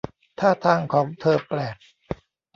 [0.39, 1.77] ท่าทางของเธอแปลก